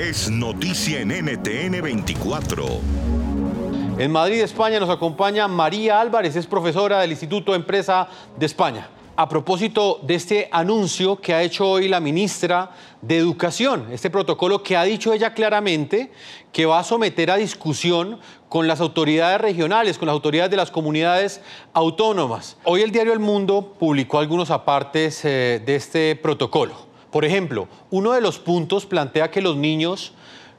es 0.00 0.30
noticia 0.30 1.00
en 1.00 1.08
NTN 1.10 1.82
24. 1.82 2.64
En 3.98 4.10
Madrid, 4.10 4.40
España, 4.40 4.80
nos 4.80 4.88
acompaña 4.88 5.46
María 5.46 6.00
Álvarez, 6.00 6.36
es 6.36 6.46
profesora 6.46 7.00
del 7.00 7.10
Instituto 7.10 7.54
Empresa 7.54 8.08
de 8.38 8.46
España. 8.46 8.88
A 9.14 9.28
propósito 9.28 10.00
de 10.02 10.14
este 10.14 10.48
anuncio 10.52 11.20
que 11.20 11.34
ha 11.34 11.42
hecho 11.42 11.68
hoy 11.68 11.86
la 11.86 12.00
ministra 12.00 12.70
de 13.02 13.18
Educación, 13.18 13.88
este 13.92 14.08
protocolo 14.08 14.62
que 14.62 14.74
ha 14.74 14.84
dicho 14.84 15.12
ella 15.12 15.34
claramente 15.34 16.10
que 16.50 16.64
va 16.64 16.78
a 16.78 16.84
someter 16.84 17.30
a 17.30 17.36
discusión 17.36 18.20
con 18.48 18.66
las 18.66 18.80
autoridades 18.80 19.38
regionales, 19.38 19.98
con 19.98 20.06
las 20.06 20.14
autoridades 20.14 20.50
de 20.50 20.56
las 20.56 20.70
comunidades 20.70 21.42
autónomas. 21.74 22.56
Hoy 22.64 22.80
el 22.80 22.90
diario 22.90 23.12
El 23.12 23.18
Mundo 23.18 23.74
publicó 23.78 24.18
algunos 24.18 24.50
apartes 24.50 25.22
eh, 25.26 25.62
de 25.62 25.76
este 25.76 26.16
protocolo. 26.16 26.89
Por 27.10 27.24
ejemplo, 27.24 27.68
uno 27.90 28.12
de 28.12 28.20
los 28.20 28.38
puntos 28.38 28.86
plantea 28.86 29.30
que 29.30 29.40
los 29.40 29.56
niños 29.56 30.12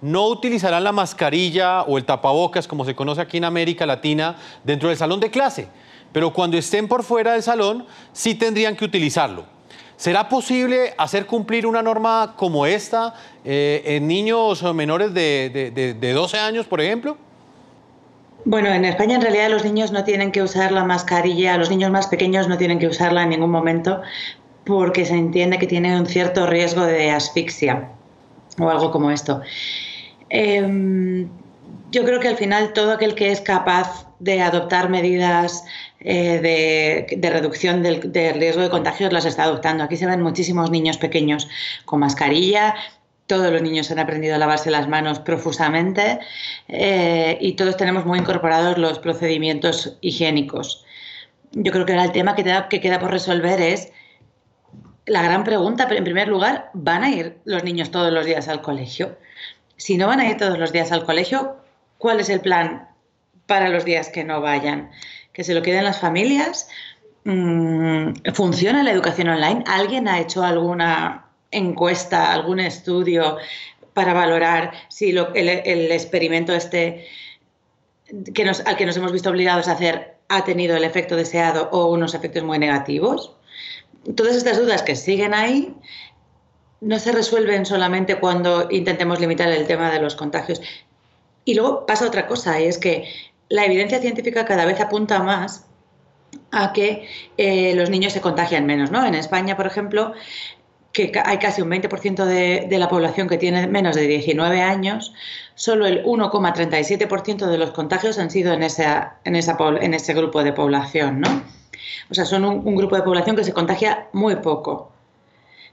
no 0.00 0.28
utilizarán 0.28 0.84
la 0.84 0.92
mascarilla 0.92 1.82
o 1.82 1.98
el 1.98 2.04
tapabocas, 2.04 2.68
como 2.68 2.84
se 2.84 2.94
conoce 2.94 3.20
aquí 3.20 3.36
en 3.36 3.44
América 3.44 3.84
Latina, 3.84 4.36
dentro 4.64 4.88
del 4.88 4.96
salón 4.96 5.20
de 5.20 5.30
clase, 5.30 5.68
pero 6.12 6.32
cuando 6.32 6.56
estén 6.56 6.88
por 6.88 7.02
fuera 7.02 7.32
del 7.32 7.42
salón 7.42 7.86
sí 8.12 8.34
tendrían 8.34 8.76
que 8.76 8.84
utilizarlo. 8.84 9.44
¿Será 9.96 10.28
posible 10.28 10.94
hacer 10.96 11.26
cumplir 11.26 11.66
una 11.66 11.82
norma 11.82 12.34
como 12.36 12.66
esta 12.66 13.14
eh, 13.44 13.82
en 13.84 14.06
niños 14.06 14.62
menores 14.72 15.12
de, 15.12 15.96
de 15.98 16.12
12 16.12 16.38
años, 16.38 16.66
por 16.66 16.80
ejemplo? 16.80 17.16
Bueno, 18.44 18.68
en 18.68 18.84
España 18.84 19.16
en 19.16 19.22
realidad 19.22 19.50
los 19.50 19.64
niños 19.64 19.90
no 19.90 20.04
tienen 20.04 20.30
que 20.30 20.40
usar 20.40 20.70
la 20.70 20.84
mascarilla, 20.84 21.58
los 21.58 21.68
niños 21.68 21.90
más 21.90 22.06
pequeños 22.06 22.46
no 22.46 22.56
tienen 22.56 22.78
que 22.78 22.86
usarla 22.86 23.24
en 23.24 23.30
ningún 23.30 23.50
momento 23.50 24.00
porque 24.68 25.06
se 25.06 25.14
entiende 25.14 25.58
que 25.58 25.66
tiene 25.66 25.98
un 25.98 26.04
cierto 26.04 26.46
riesgo 26.46 26.84
de 26.84 27.10
asfixia 27.10 27.88
o 28.60 28.68
algo 28.68 28.90
como 28.90 29.10
esto. 29.10 29.40
Em, 30.28 31.26
yo 31.90 32.04
creo 32.04 32.20
que 32.20 32.28
al 32.28 32.36
final 32.36 32.74
todo 32.74 32.92
aquel 32.92 33.14
que 33.14 33.32
es 33.32 33.40
capaz 33.40 34.06
de 34.18 34.42
adoptar 34.42 34.90
medidas 34.90 35.64
eh, 36.00 37.08
de, 37.16 37.30
reducción 37.30 37.82
del, 37.82 38.12
riesgo 38.12 38.60
de 38.60 38.68
contagios 38.68 39.10
las 39.10 39.24
está 39.24 39.44
adoptando. 39.44 39.84
Aquí 39.84 39.96
se 39.96 40.04
ven 40.04 40.20
muchísimos 40.20 40.70
niños 40.70 40.98
pequeños 40.98 41.48
con 41.86 42.00
mascarilla. 42.00 42.74
Todos 43.26 43.50
los 43.50 43.62
niños 43.62 43.90
han 43.90 44.00
aprendido 44.00 44.34
a 44.34 44.38
lavarse 44.38 44.70
las 44.70 44.86
manos 44.86 45.18
profusamente 45.18 46.18
eh, 46.68 47.38
y 47.40 47.54
todos 47.54 47.78
tenemos 47.78 48.04
muy 48.04 48.18
incorporados 48.18 48.76
los 48.76 48.98
procedimientos 48.98 49.96
higiénicos. 50.02 50.84
Yo 51.52 51.72
creo 51.72 51.86
que 51.86 51.92
ahora 51.92 52.04
el 52.04 52.12
tema 52.12 52.34
que, 52.34 52.44
que 52.68 52.80
queda 52.82 52.98
por 52.98 53.10
resolver 53.10 53.62
es 53.62 53.92
la 55.08 55.22
gran 55.22 55.44
pregunta, 55.44 55.88
en 55.90 56.04
primer 56.04 56.28
lugar, 56.28 56.70
¿van 56.74 57.02
a 57.02 57.10
ir 57.10 57.38
los 57.44 57.64
niños 57.64 57.90
todos 57.90 58.12
los 58.12 58.26
días 58.26 58.48
al 58.48 58.62
colegio? 58.62 59.16
Si 59.76 59.96
no 59.96 60.06
van 60.06 60.20
a 60.20 60.28
ir 60.28 60.36
todos 60.36 60.58
los 60.58 60.72
días 60.72 60.92
al 60.92 61.04
colegio, 61.04 61.56
¿cuál 61.98 62.20
es 62.20 62.28
el 62.28 62.40
plan 62.40 62.88
para 63.46 63.68
los 63.68 63.84
días 63.84 64.10
que 64.10 64.24
no 64.24 64.40
vayan? 64.40 64.90
¿Que 65.32 65.44
se 65.44 65.54
lo 65.54 65.62
queden 65.62 65.84
las 65.84 66.00
familias? 66.00 66.68
Mm, 67.24 68.12
¿Funciona 68.34 68.82
la 68.82 68.92
educación 68.92 69.28
online? 69.28 69.64
¿Alguien 69.66 70.08
ha 70.08 70.20
hecho 70.20 70.44
alguna 70.44 71.26
encuesta, 71.50 72.32
algún 72.32 72.60
estudio 72.60 73.38
para 73.94 74.12
valorar 74.12 74.72
si 74.88 75.10
el, 75.10 75.90
experimento 75.92 76.52
este 76.54 77.06
al 78.64 78.76
que 78.76 78.86
nos 78.86 78.96
hemos 78.96 79.12
visto 79.12 79.30
obligados 79.30 79.68
a 79.68 79.72
hacer 79.72 80.16
ha 80.28 80.44
tenido 80.44 80.76
el 80.76 80.84
efecto 80.84 81.16
deseado 81.16 81.68
o 81.72 81.86
unos 81.86 82.14
efectos 82.14 82.42
muy 82.44 82.58
negativos? 82.58 83.34
Todas 84.14 84.36
estas 84.36 84.58
dudas 84.58 84.82
que 84.82 84.96
siguen 84.96 85.34
ahí 85.34 85.74
no 86.80 86.98
se 86.98 87.12
resuelven 87.12 87.66
solamente 87.66 88.16
cuando 88.16 88.68
intentemos 88.70 89.20
limitar 89.20 89.48
el 89.48 89.66
tema 89.66 89.90
de 89.90 90.00
los 90.00 90.14
contagios. 90.14 90.60
Y 91.44 91.54
luego 91.54 91.86
pasa 91.86 92.06
otra 92.06 92.26
cosa, 92.26 92.60
y 92.60 92.64
es 92.64 92.78
que 92.78 93.08
la 93.48 93.64
evidencia 93.64 94.00
científica 94.00 94.44
cada 94.44 94.64
vez 94.64 94.80
apunta 94.80 95.22
más 95.22 95.66
a 96.50 96.72
que 96.72 97.08
eh, 97.36 97.74
los 97.74 97.90
niños 97.90 98.12
se 98.12 98.20
contagian 98.20 98.66
menos. 98.66 98.90
¿no? 98.90 99.04
En 99.04 99.14
España, 99.14 99.56
por 99.56 99.66
ejemplo, 99.66 100.12
que 100.92 101.12
hay 101.24 101.38
casi 101.38 101.62
un 101.62 101.70
20% 101.70 102.24
de, 102.24 102.66
de, 102.68 102.78
la 102.78 102.88
población 102.88 103.28
que 103.28 103.38
tiene 103.38 103.66
menos 103.66 103.96
de 103.96 104.06
19 104.06 104.60
años, 104.60 105.14
solo 105.54 105.86
el 105.86 106.04
1,37% 106.04 107.46
de 107.46 107.58
los 107.58 107.70
contagios 107.70 108.18
han 108.18 108.30
sido 108.30 108.52
en, 108.52 108.62
en 108.62 109.94
ese 109.94 110.14
grupo 110.14 110.42
de 110.44 110.52
población. 110.52 111.20
¿no? 111.20 111.42
O 112.10 112.14
sea, 112.14 112.24
son 112.24 112.44
un 112.44 112.76
grupo 112.76 112.96
de 112.96 113.02
población 113.02 113.36
que 113.36 113.44
se 113.44 113.52
contagia 113.52 114.08
muy 114.12 114.36
poco. 114.36 114.92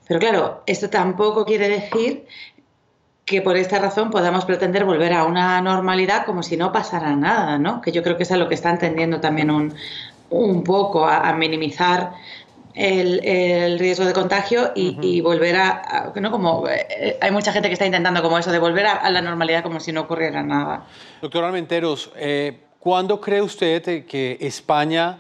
Pero 0.07 0.19
claro, 0.19 0.63
esto 0.65 0.89
tampoco 0.89 1.45
quiere 1.45 1.67
decir 1.67 2.25
que 3.25 3.41
por 3.41 3.57
esta 3.57 3.79
razón 3.79 4.11
podamos 4.11 4.45
pretender 4.45 4.85
volver 4.85 5.11
a 5.13 5.25
una 5.25 5.59
normalidad 5.61 6.25
como 6.25 6.43
si 6.43 6.57
no 6.57 6.71
pasara 6.71 7.15
nada, 7.15 7.57
¿no? 7.57 7.81
Que 7.81 7.91
yo 7.91 8.03
creo 8.03 8.17
que 8.17 8.23
es 8.23 8.31
a 8.31 8.37
lo 8.37 8.47
que 8.47 8.53
está 8.53 8.69
entendiendo 8.69 9.19
también 9.19 9.49
un, 9.49 9.73
un 10.29 10.63
poco, 10.63 11.07
a, 11.07 11.33
minimizar 11.33 12.13
el, 12.75 13.79
riesgo 13.79 14.05
de 14.05 14.13
contagio 14.13 14.71
y, 14.75 15.21
volver 15.21 15.55
a, 15.55 16.13
¿no? 16.15 16.29
Como 16.29 16.67
eh, 16.69 17.17
hay 17.19 17.31
mucha 17.31 17.51
gente 17.51 17.67
que 17.67 17.73
está 17.73 17.87
intentando 17.87 18.21
como 18.21 18.37
eso, 18.37 18.51
de 18.51 18.59
volver 18.59 18.85
a, 18.85 19.09
la 19.09 19.21
normalidad 19.21 19.63
como 19.63 19.79
si 19.79 19.91
no 19.91 20.01
ocurriera 20.01 20.43
nada. 20.43 20.85
Doctor 21.19 21.45
Almenteros, 21.45 22.11
eh, 22.15 22.59
¿cuándo 22.77 23.19
cree 23.19 23.41
usted 23.41 24.05
que 24.05 24.37
España 24.39 25.17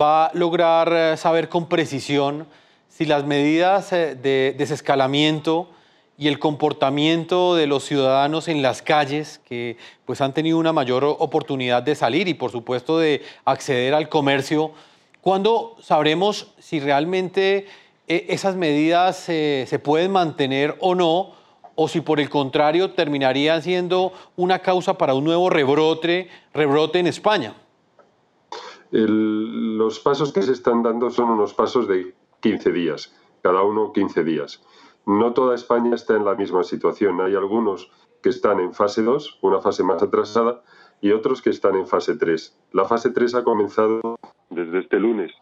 va 0.00 0.26
a 0.26 0.30
lograr 0.34 0.92
eh, 0.92 1.16
saber 1.16 1.48
con 1.48 1.68
precisión 1.68 2.46
si 2.88 3.04
las 3.04 3.24
medidas 3.24 3.92
eh, 3.92 4.14
de 4.14 4.54
desescalamiento 4.56 5.68
y 6.16 6.28
el 6.28 6.38
comportamiento 6.38 7.56
de 7.56 7.66
los 7.66 7.84
ciudadanos 7.84 8.46
en 8.46 8.62
las 8.62 8.82
calles, 8.82 9.40
que 9.44 9.76
pues 10.04 10.20
han 10.20 10.32
tenido 10.32 10.58
una 10.58 10.72
mayor 10.72 11.04
oportunidad 11.04 11.82
de 11.82 11.96
salir 11.96 12.28
y 12.28 12.34
por 12.34 12.52
supuesto 12.52 12.98
de 12.98 13.22
acceder 13.44 13.94
al 13.94 14.08
comercio, 14.08 14.72
¿cuándo 15.20 15.76
sabremos 15.82 16.52
si 16.60 16.78
realmente 16.78 17.66
eh, 18.06 18.26
esas 18.28 18.54
medidas 18.54 19.16
se 19.16 19.80
pueden 19.82 20.12
mantener 20.12 20.76
o 20.80 20.94
no? 20.94 21.42
o 21.76 21.88
si 21.88 22.00
por 22.00 22.20
el 22.20 22.30
contrario 22.30 22.92
terminarían 22.92 23.60
siendo 23.60 24.12
una 24.36 24.60
causa 24.60 24.96
para 24.96 25.14
un 25.14 25.24
nuevo 25.24 25.50
rebrote, 25.50 26.28
rebrote 26.52 27.00
en 27.00 27.08
España. 27.08 27.54
Los 29.02 29.98
pasos 29.98 30.32
que 30.32 30.42
se 30.42 30.52
están 30.52 30.82
dando 30.82 31.10
son 31.10 31.30
unos 31.30 31.52
pasos 31.52 31.88
de 31.88 32.14
15 32.40 32.72
días, 32.72 33.14
cada 33.42 33.62
uno 33.62 33.92
15 33.92 34.22
días. 34.22 34.62
No 35.06 35.32
toda 35.32 35.54
España 35.54 35.94
está 35.94 36.14
en 36.14 36.24
la 36.24 36.34
misma 36.34 36.62
situación. 36.62 37.20
Hay 37.20 37.34
algunos 37.34 37.90
que 38.22 38.28
están 38.28 38.60
en 38.60 38.72
fase 38.72 39.02
2, 39.02 39.40
una 39.42 39.60
fase 39.60 39.82
más 39.82 40.02
atrasada, 40.02 40.62
y 41.00 41.10
otros 41.10 41.42
que 41.42 41.50
están 41.50 41.74
en 41.74 41.86
fase 41.86 42.16
3. 42.16 42.56
La 42.72 42.84
fase 42.84 43.10
3 43.10 43.34
ha 43.34 43.44
comenzado 43.44 44.16
desde 44.48 44.78
este 44.78 44.98
lunes, 44.98 45.32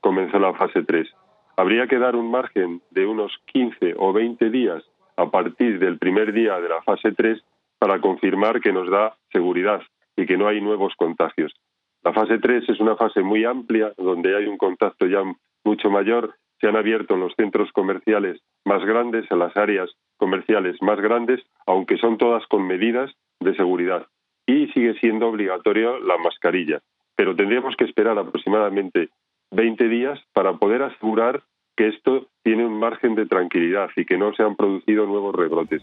comenzó 0.00 0.38
la 0.38 0.52
fase 0.54 0.82
3. 0.82 1.08
Habría 1.56 1.86
que 1.86 1.98
dar 1.98 2.16
un 2.16 2.30
margen 2.30 2.82
de 2.90 3.06
unos 3.06 3.32
15 3.46 3.94
o 3.96 4.12
20 4.12 4.50
días 4.50 4.82
a 5.16 5.30
partir 5.30 5.78
del 5.78 5.98
primer 5.98 6.32
día 6.32 6.60
de 6.60 6.68
la 6.68 6.82
fase 6.82 7.12
3 7.12 7.40
para 7.78 8.00
confirmar 8.00 8.60
que 8.60 8.72
nos 8.72 8.90
da 8.90 9.16
seguridad 9.32 9.80
y 10.16 10.26
que 10.26 10.36
no 10.36 10.48
hay 10.48 10.60
nuevos 10.60 10.92
contagios. 10.96 11.54
La 12.06 12.12
fase 12.12 12.38
3 12.38 12.68
es 12.68 12.78
una 12.78 12.94
fase 12.94 13.20
muy 13.20 13.44
amplia 13.44 13.92
donde 13.98 14.36
hay 14.36 14.46
un 14.46 14.56
contacto 14.56 15.08
ya 15.08 15.24
mucho 15.64 15.90
mayor 15.90 16.36
se 16.60 16.68
han 16.68 16.76
abierto 16.76 17.16
los 17.16 17.34
centros 17.34 17.72
comerciales 17.72 18.40
más 18.64 18.84
grandes, 18.84 19.28
en 19.28 19.40
las 19.40 19.56
áreas 19.56 19.90
comerciales 20.16 20.80
más 20.80 21.00
grandes, 21.00 21.40
aunque 21.66 21.98
son 21.98 22.16
todas 22.16 22.46
con 22.46 22.64
medidas 22.64 23.10
de 23.40 23.56
seguridad. 23.56 24.06
Y 24.46 24.68
sigue 24.68 24.94
siendo 25.00 25.26
obligatorio 25.26 25.98
la 25.98 26.16
mascarilla. 26.18 26.80
Pero 27.16 27.34
tendríamos 27.34 27.74
que 27.74 27.86
esperar 27.86 28.16
aproximadamente 28.16 29.08
20 29.50 29.88
días 29.88 30.20
para 30.32 30.52
poder 30.58 30.82
asegurar 30.82 31.42
que 31.76 31.88
esto 31.88 32.28
tiene 32.44 32.64
un 32.64 32.78
margen 32.78 33.16
de 33.16 33.26
tranquilidad 33.26 33.90
y 33.96 34.04
que 34.04 34.16
no 34.16 34.32
se 34.32 34.44
han 34.44 34.54
producido 34.54 35.06
nuevos 35.06 35.34
rebrotes. 35.34 35.82